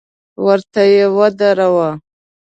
[0.45, 1.89] وره ته يې ودراوه.